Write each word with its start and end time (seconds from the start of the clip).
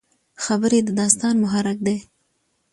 خبرې 0.43 0.79
د 0.83 0.89
داستان 0.99 1.35
محرک 1.43 1.77
دي. 1.87 1.97